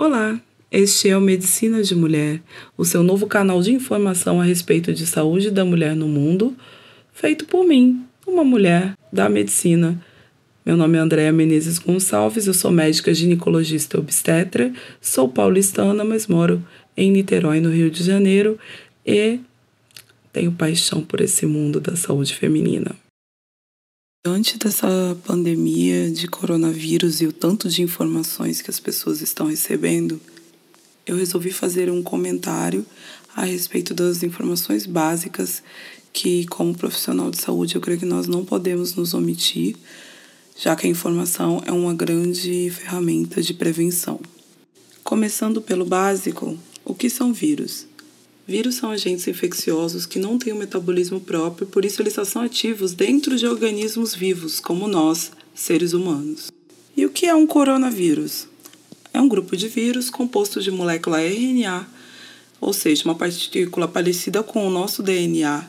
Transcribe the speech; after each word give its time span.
Olá, 0.00 0.40
este 0.72 1.10
é 1.10 1.16
o 1.18 1.20
Medicina 1.20 1.82
de 1.82 1.94
Mulher, 1.94 2.40
o 2.74 2.86
seu 2.86 3.02
novo 3.02 3.26
canal 3.26 3.60
de 3.60 3.70
informação 3.70 4.40
a 4.40 4.44
respeito 4.44 4.94
de 4.94 5.06
saúde 5.06 5.50
da 5.50 5.62
mulher 5.62 5.94
no 5.94 6.08
mundo, 6.08 6.56
feito 7.12 7.44
por 7.44 7.66
mim, 7.66 8.02
uma 8.26 8.42
mulher 8.42 8.94
da 9.12 9.28
medicina. 9.28 10.02
Meu 10.64 10.74
nome 10.74 10.96
é 10.96 11.02
Andréa 11.02 11.30
Menezes 11.30 11.78
Gonçalves, 11.78 12.46
eu 12.46 12.54
sou 12.54 12.70
médica 12.70 13.12
ginecologista 13.12 13.98
obstetra, 13.98 14.72
sou 15.02 15.28
paulistana, 15.28 16.02
mas 16.02 16.26
moro 16.26 16.64
em 16.96 17.10
Niterói, 17.10 17.60
no 17.60 17.68
Rio 17.68 17.90
de 17.90 18.02
Janeiro, 18.02 18.58
e 19.04 19.38
tenho 20.32 20.50
paixão 20.50 21.02
por 21.02 21.20
esse 21.20 21.44
mundo 21.44 21.78
da 21.78 21.94
saúde 21.94 22.34
feminina. 22.34 22.96
Antes 24.22 24.58
dessa 24.58 25.16
pandemia 25.24 26.10
de 26.10 26.28
coronavírus 26.28 27.22
e 27.22 27.26
o 27.26 27.32
tanto 27.32 27.70
de 27.70 27.80
informações 27.80 28.60
que 28.60 28.70
as 28.70 28.78
pessoas 28.78 29.22
estão 29.22 29.46
recebendo, 29.46 30.20
eu 31.06 31.16
resolvi 31.16 31.50
fazer 31.50 31.90
um 31.90 32.02
comentário 32.02 32.84
a 33.34 33.46
respeito 33.46 33.94
das 33.94 34.22
informações 34.22 34.84
básicas 34.84 35.62
que, 36.12 36.46
como 36.48 36.76
profissional 36.76 37.30
de 37.30 37.38
saúde, 37.40 37.76
eu 37.76 37.80
creio 37.80 37.98
que 37.98 38.04
nós 38.04 38.26
não 38.26 38.44
podemos 38.44 38.94
nos 38.94 39.14
omitir, 39.14 39.74
já 40.54 40.76
que 40.76 40.86
a 40.86 40.90
informação 40.90 41.62
é 41.64 41.72
uma 41.72 41.94
grande 41.94 42.68
ferramenta 42.68 43.40
de 43.40 43.54
prevenção. 43.54 44.20
Começando 45.02 45.62
pelo 45.62 45.86
básico, 45.86 46.58
o 46.84 46.94
que 46.94 47.08
são 47.08 47.32
vírus? 47.32 47.86
Vírus 48.50 48.74
são 48.74 48.90
agentes 48.90 49.28
infecciosos 49.28 50.06
que 50.06 50.18
não 50.18 50.36
têm 50.36 50.52
um 50.52 50.58
metabolismo 50.58 51.20
próprio, 51.20 51.68
por 51.68 51.84
isso 51.84 52.02
eles 52.02 52.14
só 52.14 52.24
são 52.24 52.42
ativos 52.42 52.92
dentro 52.92 53.36
de 53.36 53.46
organismos 53.46 54.12
vivos, 54.12 54.58
como 54.58 54.88
nós, 54.88 55.30
seres 55.54 55.92
humanos. 55.92 56.50
E 56.96 57.06
o 57.06 57.10
que 57.10 57.26
é 57.26 57.34
um 57.34 57.46
coronavírus? 57.46 58.48
É 59.14 59.20
um 59.20 59.28
grupo 59.28 59.56
de 59.56 59.68
vírus 59.68 60.10
composto 60.10 60.60
de 60.60 60.72
molécula 60.72 61.22
RNA, 61.22 61.86
ou 62.60 62.72
seja, 62.72 63.04
uma 63.04 63.14
partícula 63.14 63.86
parecida 63.86 64.42
com 64.42 64.66
o 64.66 64.70
nosso 64.70 65.00
DNA, 65.00 65.64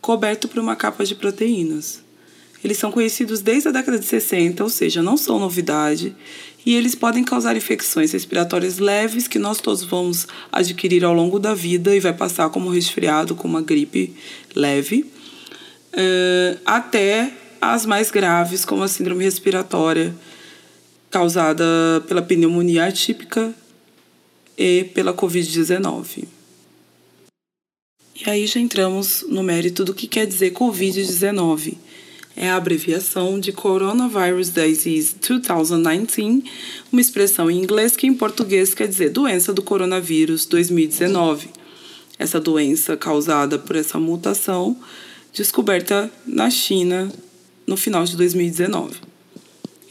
coberto 0.00 0.48
por 0.48 0.60
uma 0.60 0.74
capa 0.74 1.04
de 1.04 1.14
proteínas. 1.14 2.03
Eles 2.64 2.78
são 2.78 2.90
conhecidos 2.90 3.42
desde 3.42 3.68
a 3.68 3.72
década 3.72 3.98
de 3.98 4.06
60, 4.06 4.64
ou 4.64 4.70
seja, 4.70 5.02
não 5.02 5.18
são 5.18 5.38
novidade, 5.38 6.16
e 6.64 6.74
eles 6.74 6.94
podem 6.94 7.22
causar 7.22 7.54
infecções 7.54 8.12
respiratórias 8.12 8.78
leves 8.78 9.28
que 9.28 9.38
nós 9.38 9.60
todos 9.60 9.84
vamos 9.84 10.26
adquirir 10.50 11.04
ao 11.04 11.12
longo 11.12 11.38
da 11.38 11.52
vida 11.52 11.94
e 11.94 12.00
vai 12.00 12.14
passar 12.14 12.48
como 12.48 12.70
resfriado, 12.70 13.34
como 13.34 13.52
uma 13.52 13.62
gripe 13.62 14.16
leve, 14.54 15.04
uh, 15.92 16.58
até 16.64 17.34
as 17.60 17.84
mais 17.84 18.10
graves, 18.10 18.64
como 18.64 18.82
a 18.82 18.88
síndrome 18.88 19.24
respiratória 19.24 20.14
causada 21.10 21.64
pela 22.08 22.22
pneumonia 22.22 22.86
atípica 22.86 23.54
e 24.56 24.84
pela 24.94 25.12
Covid-19. 25.12 26.24
E 28.24 28.30
aí 28.30 28.46
já 28.46 28.58
entramos 28.58 29.22
no 29.28 29.42
mérito 29.42 29.84
do 29.84 29.92
que 29.92 30.08
quer 30.08 30.26
dizer 30.26 30.54
Covid-19 30.54 31.76
é 32.36 32.50
a 32.50 32.56
abreviação 32.56 33.38
de 33.38 33.52
Coronavirus 33.52 34.50
Disease 34.50 35.14
2019, 35.20 36.44
uma 36.90 37.00
expressão 37.00 37.50
em 37.50 37.58
inglês 37.58 37.96
que 37.96 38.06
em 38.06 38.14
português 38.14 38.74
quer 38.74 38.88
dizer 38.88 39.10
doença 39.10 39.52
do 39.52 39.62
coronavírus 39.62 40.44
2019. 40.46 41.48
Essa 42.18 42.40
doença 42.40 42.96
causada 42.96 43.58
por 43.58 43.76
essa 43.76 43.98
mutação 43.98 44.76
descoberta 45.32 46.10
na 46.26 46.50
China 46.50 47.10
no 47.66 47.76
final 47.76 48.04
de 48.04 48.16
2019. 48.16 48.96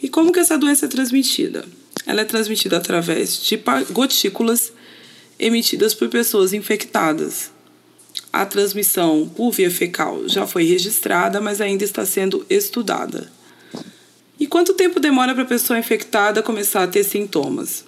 E 0.01 0.09
como 0.09 0.31
que 0.31 0.39
essa 0.39 0.57
doença 0.57 0.85
é 0.85 0.89
transmitida? 0.89 1.65
Ela 2.05 2.21
é 2.21 2.25
transmitida 2.25 2.77
através 2.77 3.41
de 3.41 3.61
gotículas 3.91 4.73
emitidas 5.39 5.93
por 5.93 6.09
pessoas 6.09 6.53
infectadas, 6.53 7.51
a 8.33 8.47
transmissão 8.47 9.29
por 9.29 9.51
via 9.51 9.69
fecal 9.69 10.27
já 10.27 10.47
foi 10.47 10.63
registrada, 10.63 11.39
mas 11.39 11.61
ainda 11.61 11.83
está 11.83 12.03
sendo 12.03 12.43
estudada. 12.49 13.31
E 14.39 14.47
quanto 14.47 14.73
tempo 14.73 14.99
demora 14.99 15.35
para 15.35 15.43
a 15.43 15.47
pessoa 15.47 15.77
infectada 15.77 16.41
começar 16.41 16.81
a 16.81 16.87
ter 16.87 17.03
sintomas? 17.03 17.85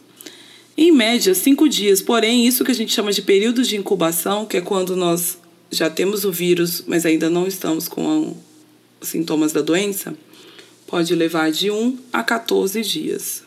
Em 0.77 0.91
média, 0.91 1.33
cinco 1.33 1.67
dias, 1.67 1.99
porém, 1.99 2.45
isso 2.45 2.63
que 2.63 2.71
a 2.71 2.75
gente 2.75 2.93
chama 2.93 3.11
de 3.11 3.23
período 3.23 3.63
de 3.63 3.75
incubação, 3.75 4.45
que 4.45 4.57
é 4.57 4.61
quando 4.61 4.95
nós 4.95 5.39
já 5.71 5.89
temos 5.89 6.23
o 6.23 6.31
vírus, 6.31 6.83
mas 6.85 7.05
ainda 7.05 7.27
não 7.27 7.47
estamos 7.47 7.87
com 7.87 8.37
sintomas 9.01 9.51
da 9.51 9.61
doença, 9.61 10.15
pode 10.85 11.15
levar 11.15 11.51
de 11.51 11.71
1 11.71 11.97
a 12.13 12.23
14 12.23 12.81
dias. 12.81 13.43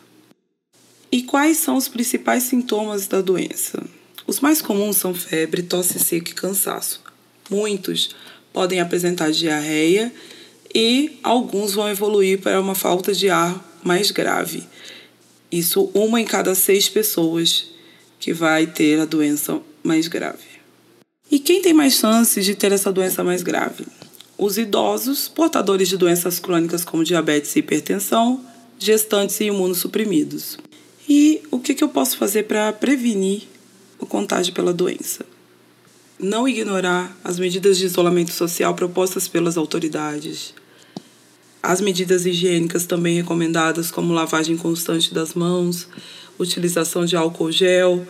E 1.12 1.22
quais 1.22 1.58
são 1.58 1.76
os 1.76 1.86
principais 1.86 2.42
sintomas 2.42 3.06
da 3.06 3.20
doença? 3.20 3.82
Os 4.28 4.40
mais 4.40 4.60
comuns 4.60 4.98
são 4.98 5.14
febre, 5.14 5.62
tosse 5.62 5.98
seca 5.98 6.30
e 6.30 6.34
cansaço. 6.34 7.00
Muitos 7.48 8.14
podem 8.52 8.78
apresentar 8.78 9.30
diarreia 9.30 10.12
e 10.74 11.18
alguns 11.22 11.72
vão 11.72 11.88
evoluir 11.88 12.38
para 12.38 12.60
uma 12.60 12.74
falta 12.74 13.14
de 13.14 13.30
ar 13.30 13.80
mais 13.82 14.10
grave. 14.10 14.64
Isso 15.50 15.90
uma 15.94 16.20
em 16.20 16.26
cada 16.26 16.54
seis 16.54 16.90
pessoas 16.90 17.70
que 18.20 18.34
vai 18.34 18.66
ter 18.66 19.00
a 19.00 19.06
doença 19.06 19.62
mais 19.82 20.08
grave. 20.08 20.60
E 21.30 21.38
quem 21.38 21.62
tem 21.62 21.72
mais 21.72 21.94
chances 21.94 22.44
de 22.44 22.54
ter 22.54 22.70
essa 22.70 22.92
doença 22.92 23.24
mais 23.24 23.42
grave? 23.42 23.86
Os 24.36 24.58
idosos, 24.58 25.26
portadores 25.26 25.88
de 25.88 25.96
doenças 25.96 26.38
crônicas 26.38 26.84
como 26.84 27.02
diabetes 27.02 27.56
e 27.56 27.60
hipertensão, 27.60 28.44
gestantes 28.78 29.40
e 29.40 29.44
imunossuprimidos. 29.44 30.58
E 31.08 31.40
o 31.50 31.58
que, 31.58 31.74
que 31.74 31.82
eu 31.82 31.88
posso 31.88 32.18
fazer 32.18 32.42
para 32.42 32.70
prevenir 32.74 33.48
o 33.98 34.06
contágio 34.06 34.52
pela 34.52 34.72
doença. 34.72 35.24
Não 36.18 36.48
ignorar 36.48 37.16
as 37.22 37.38
medidas 37.38 37.78
de 37.78 37.86
isolamento 37.86 38.32
social 38.32 38.74
propostas 38.74 39.28
pelas 39.28 39.56
autoridades. 39.56 40.54
As 41.62 41.80
medidas 41.80 42.26
higiênicas 42.26 42.86
também 42.86 43.16
recomendadas, 43.16 43.90
como 43.90 44.12
lavagem 44.12 44.56
constante 44.56 45.12
das 45.12 45.34
mãos, 45.34 45.88
utilização 46.38 47.04
de 47.04 47.16
álcool 47.16 47.52
gel, 47.52 48.06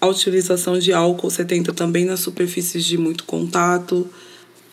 a 0.00 0.06
utilização 0.06 0.78
de 0.78 0.92
álcool 0.92 1.30
70 1.30 1.72
também 1.72 2.04
nas 2.04 2.20
superfícies 2.20 2.84
de 2.84 2.96
muito 2.96 3.24
contato, 3.24 4.08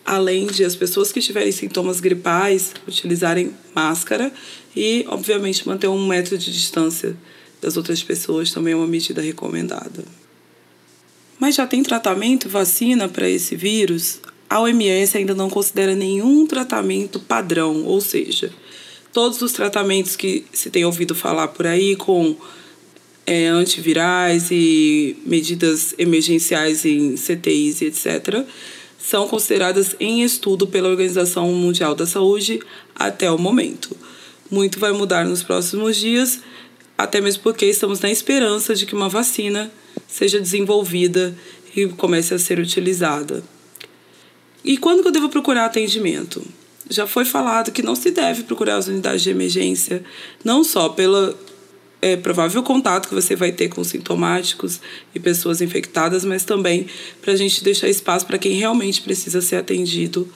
além 0.05 0.47
de 0.47 0.63
as 0.63 0.75
pessoas 0.75 1.11
que 1.11 1.21
tiverem 1.21 1.51
sintomas 1.51 1.99
gripais 1.99 2.73
utilizarem 2.87 3.53
máscara 3.75 4.31
e, 4.75 5.05
obviamente, 5.07 5.67
manter 5.67 5.87
um 5.87 6.07
metro 6.07 6.37
de 6.37 6.51
distância 6.51 7.15
das 7.61 7.77
outras 7.77 8.01
pessoas 8.01 8.51
também 8.51 8.73
é 8.73 8.75
uma 8.75 8.87
medida 8.87 9.21
recomendada. 9.21 10.18
Mas 11.39 11.55
já 11.55 11.65
tem 11.65 11.81
tratamento, 11.81 12.49
vacina 12.49 13.07
para 13.07 13.29
esse 13.29 13.55
vírus? 13.55 14.19
A 14.49 14.59
OMS 14.59 15.17
ainda 15.17 15.33
não 15.33 15.49
considera 15.49 15.95
nenhum 15.95 16.45
tratamento 16.45 17.19
padrão, 17.19 17.85
ou 17.85 18.01
seja, 18.01 18.51
todos 19.13 19.41
os 19.41 19.53
tratamentos 19.53 20.15
que 20.15 20.45
se 20.51 20.69
tem 20.69 20.83
ouvido 20.83 21.15
falar 21.15 21.47
por 21.49 21.65
aí 21.65 21.95
com 21.95 22.35
é, 23.25 23.47
antivirais 23.47 24.47
e 24.51 25.15
medidas 25.25 25.93
emergenciais 25.97 26.83
em 26.83 27.15
CTIs 27.15 27.81
e 27.81 27.85
etc., 27.85 28.43
são 28.97 29.27
consideradas 29.27 29.95
em 29.99 30.23
estudo 30.23 30.67
pela 30.67 30.89
Organização 30.89 31.47
Mundial 31.53 31.95
da 31.95 32.05
Saúde 32.05 32.59
até 32.93 33.31
o 33.31 33.37
momento. 33.37 33.95
Muito 34.51 34.79
vai 34.79 34.91
mudar 34.91 35.25
nos 35.25 35.41
próximos 35.41 35.95
dias, 35.95 36.41
até 36.99 37.21
mesmo 37.21 37.43
porque 37.43 37.65
estamos 37.65 38.01
na 38.01 38.11
esperança 38.11 38.75
de 38.75 38.85
que 38.85 38.93
uma 38.93 39.07
vacina 39.07 39.71
seja 40.05 40.37
desenvolvida 40.37 41.33
e 41.73 41.87
comece 41.87 42.33
a 42.33 42.39
ser 42.39 42.59
utilizada. 42.59 43.41
E 44.65 44.77
quando 44.77 45.01
que 45.01 45.07
eu 45.07 45.11
devo 45.11 45.29
procurar 45.29 45.65
atendimento? 45.65 46.45
Já 46.89 47.07
foi 47.07 47.23
falado 47.23 47.71
que 47.71 47.81
não 47.81 47.95
se 47.95 48.11
deve 48.11 48.43
procurar 48.43 48.75
as 48.75 48.87
unidades 48.87 49.21
de 49.21 49.29
emergência, 49.29 50.03
não 50.43 50.61
só 50.61 50.89
pelo 50.89 51.33
é, 52.01 52.17
provável 52.17 52.61
contato 52.61 53.07
que 53.07 53.15
você 53.15 53.33
vai 53.33 53.53
ter 53.53 53.69
com 53.69 53.81
sintomáticos 53.81 54.81
e 55.15 55.21
pessoas 55.21 55.61
infectadas, 55.61 56.25
mas 56.25 56.43
também 56.43 56.85
para 57.21 57.31
a 57.31 57.37
gente 57.37 57.63
deixar 57.63 57.87
espaço 57.87 58.25
para 58.25 58.37
quem 58.37 58.53
realmente 58.53 59.01
precisa 59.01 59.41
ser 59.41 59.55
atendido 59.55 60.29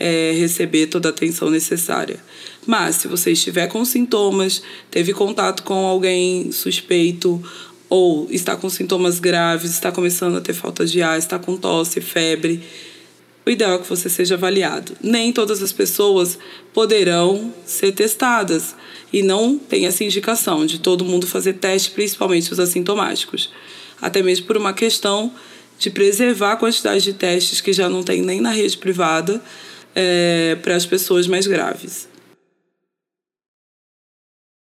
é, 0.00 0.32
receber 0.32 0.86
toda 0.86 1.08
a 1.08 1.10
atenção 1.10 1.50
necessária. 1.50 2.18
Mas 2.66 2.96
se 2.96 3.06
você 3.06 3.32
estiver 3.32 3.68
com 3.68 3.84
sintomas, 3.84 4.62
teve 4.90 5.12
contato 5.12 5.62
com 5.62 5.86
alguém 5.86 6.50
suspeito 6.50 7.40
ou 7.88 8.26
está 8.30 8.56
com 8.56 8.70
sintomas 8.70 9.20
graves, 9.20 9.70
está 9.70 9.92
começando 9.92 10.36
a 10.36 10.40
ter 10.40 10.54
falta 10.54 10.86
de 10.86 11.02
ar, 11.02 11.18
está 11.18 11.38
com 11.38 11.56
tosse, 11.56 12.00
febre, 12.00 12.62
o 13.44 13.50
ideal 13.50 13.74
é 13.74 13.78
que 13.78 13.88
você 13.88 14.08
seja 14.08 14.34
avaliado. 14.34 14.96
Nem 15.02 15.32
todas 15.32 15.62
as 15.62 15.72
pessoas 15.72 16.38
poderão 16.72 17.52
ser 17.64 17.92
testadas 17.92 18.74
e 19.12 19.22
não 19.22 19.58
tem 19.58 19.86
essa 19.86 20.04
indicação 20.04 20.64
de 20.66 20.78
todo 20.78 21.04
mundo 21.04 21.26
fazer 21.26 21.54
teste, 21.54 21.90
principalmente 21.90 22.52
os 22.52 22.60
assintomáticos. 22.60 23.50
Até 24.00 24.22
mesmo 24.22 24.46
por 24.46 24.56
uma 24.56 24.72
questão 24.72 25.32
de 25.78 25.90
preservar 25.90 26.52
a 26.52 26.56
quantidade 26.56 27.02
de 27.02 27.14
testes 27.14 27.60
que 27.60 27.72
já 27.72 27.88
não 27.88 28.02
tem 28.02 28.22
nem 28.22 28.40
na 28.40 28.50
rede 28.50 28.76
privada 28.76 29.42
é, 29.94 30.56
para 30.62 30.76
as 30.76 30.86
pessoas 30.86 31.26
mais 31.26 31.46
graves. 31.46 32.09